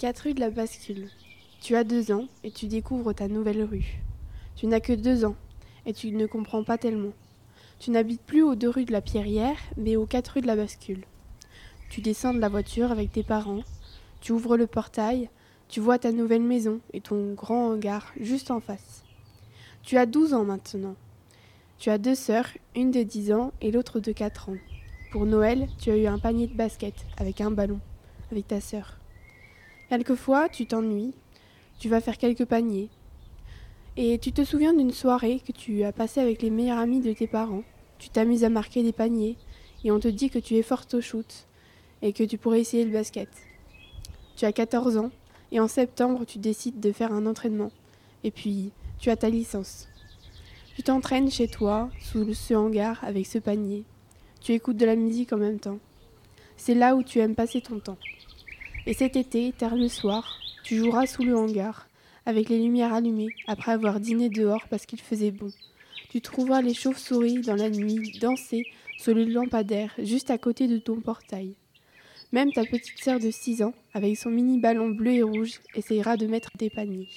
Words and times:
4 0.00 0.20
rue 0.20 0.32
de 0.32 0.40
la 0.40 0.48
Bascule. 0.48 1.10
Tu 1.60 1.76
as 1.76 1.84
deux 1.84 2.10
ans 2.10 2.26
et 2.42 2.50
tu 2.50 2.68
découvres 2.68 3.14
ta 3.14 3.28
nouvelle 3.28 3.62
rue. 3.62 4.00
Tu 4.56 4.66
n'as 4.66 4.80
que 4.80 4.94
deux 4.94 5.26
ans 5.26 5.36
et 5.84 5.92
tu 5.92 6.10
ne 6.10 6.24
comprends 6.24 6.64
pas 6.64 6.78
tellement. 6.78 7.12
Tu 7.78 7.90
n'habites 7.90 8.22
plus 8.22 8.42
aux 8.42 8.54
deux 8.54 8.70
rues 8.70 8.86
de 8.86 8.92
la 8.92 9.02
Pierrière, 9.02 9.58
mais 9.76 9.96
aux 9.96 10.06
quatre 10.06 10.28
rues 10.28 10.40
de 10.40 10.46
la 10.46 10.56
Bascule. 10.56 11.04
Tu 11.90 12.00
descends 12.00 12.32
de 12.32 12.38
la 12.38 12.48
voiture 12.48 12.90
avec 12.90 13.12
tes 13.12 13.22
parents, 13.22 13.60
tu 14.22 14.32
ouvres 14.32 14.56
le 14.56 14.66
portail, 14.66 15.28
tu 15.68 15.80
vois 15.80 15.98
ta 15.98 16.12
nouvelle 16.12 16.44
maison 16.44 16.80
et 16.94 17.02
ton 17.02 17.34
grand 17.34 17.66
hangar 17.66 18.14
juste 18.18 18.50
en 18.50 18.60
face. 18.60 19.04
Tu 19.82 19.98
as 19.98 20.06
12 20.06 20.32
ans 20.32 20.44
maintenant. 20.44 20.96
Tu 21.78 21.90
as 21.90 21.98
deux 21.98 22.14
sœurs, 22.14 22.48
une 22.74 22.90
de 22.90 23.02
10 23.02 23.32
ans 23.34 23.52
et 23.60 23.70
l'autre 23.70 24.00
de 24.00 24.12
4 24.12 24.48
ans. 24.48 24.56
Pour 25.12 25.26
Noël, 25.26 25.68
tu 25.78 25.90
as 25.90 25.98
eu 25.98 26.06
un 26.06 26.18
panier 26.18 26.46
de 26.46 26.54
basket 26.56 26.94
avec 27.18 27.42
un 27.42 27.50
ballon, 27.50 27.80
avec 28.32 28.48
ta 28.48 28.62
sœur. 28.62 28.99
Quelquefois, 29.90 30.48
tu 30.48 30.66
t'ennuies, 30.66 31.14
tu 31.80 31.88
vas 31.88 32.00
faire 32.00 32.16
quelques 32.16 32.44
paniers. 32.44 32.90
Et 33.96 34.18
tu 34.18 34.30
te 34.30 34.44
souviens 34.44 34.72
d'une 34.72 34.92
soirée 34.92 35.40
que 35.44 35.50
tu 35.50 35.82
as 35.82 35.90
passée 35.90 36.20
avec 36.20 36.42
les 36.42 36.50
meilleurs 36.50 36.78
amis 36.78 37.00
de 37.00 37.12
tes 37.12 37.26
parents. 37.26 37.64
Tu 37.98 38.08
t'amuses 38.08 38.44
à 38.44 38.50
marquer 38.50 38.84
des 38.84 38.92
paniers 38.92 39.36
et 39.82 39.90
on 39.90 39.98
te 39.98 40.06
dit 40.06 40.30
que 40.30 40.38
tu 40.38 40.54
es 40.54 40.62
forte 40.62 40.94
au 40.94 41.00
shoot 41.00 41.48
et 42.02 42.12
que 42.12 42.22
tu 42.22 42.38
pourrais 42.38 42.60
essayer 42.60 42.84
le 42.84 42.92
basket. 42.92 43.28
Tu 44.36 44.44
as 44.44 44.52
14 44.52 44.96
ans 44.96 45.10
et 45.50 45.58
en 45.58 45.66
septembre, 45.66 46.24
tu 46.24 46.38
décides 46.38 46.78
de 46.78 46.92
faire 46.92 47.12
un 47.12 47.26
entraînement. 47.26 47.72
Et 48.22 48.30
puis, 48.30 48.70
tu 49.00 49.10
as 49.10 49.16
ta 49.16 49.28
licence. 49.28 49.88
Tu 50.76 50.84
t'entraînes 50.84 51.32
chez 51.32 51.48
toi, 51.48 51.90
sous 51.98 52.32
ce 52.32 52.54
hangar, 52.54 53.02
avec 53.02 53.26
ce 53.26 53.38
panier. 53.38 53.82
Tu 54.40 54.52
écoutes 54.52 54.76
de 54.76 54.86
la 54.86 54.94
musique 54.94 55.32
en 55.32 55.38
même 55.38 55.58
temps. 55.58 55.80
C'est 56.56 56.76
là 56.76 56.94
où 56.94 57.02
tu 57.02 57.18
aimes 57.18 57.34
passer 57.34 57.60
ton 57.60 57.80
temps. 57.80 57.98
Et 58.86 58.94
cet 58.94 59.16
été, 59.16 59.52
tard 59.52 59.76
le 59.76 59.88
soir, 59.88 60.38
tu 60.64 60.76
joueras 60.76 61.06
sous 61.06 61.22
le 61.22 61.36
hangar, 61.36 61.88
avec 62.24 62.48
les 62.48 62.58
lumières 62.58 62.94
allumées, 62.94 63.34
après 63.46 63.72
avoir 63.72 64.00
dîné 64.00 64.30
dehors 64.30 64.66
parce 64.68 64.86
qu'il 64.86 65.00
faisait 65.00 65.30
bon. 65.30 65.52
Tu 66.10 66.20
trouveras 66.20 66.62
les 66.62 66.74
chauves-souris 66.74 67.40
dans 67.42 67.56
la 67.56 67.70
nuit 67.70 68.18
danser 68.20 68.64
sous 68.98 69.12
le 69.12 69.24
lampadaire 69.24 69.92
juste 69.98 70.30
à 70.30 70.38
côté 70.38 70.66
de 70.66 70.78
ton 70.78 71.00
portail. 71.00 71.54
Même 72.32 72.52
ta 72.52 72.64
petite 72.64 72.98
sœur 73.02 73.20
de 73.20 73.30
6 73.30 73.62
ans, 73.62 73.74
avec 73.92 74.16
son 74.16 74.30
mini 74.30 74.58
ballon 74.58 74.90
bleu 74.90 75.12
et 75.12 75.22
rouge, 75.22 75.60
essayera 75.74 76.16
de 76.16 76.26
mettre 76.26 76.50
des 76.56 76.70
paniers. 76.70 77.08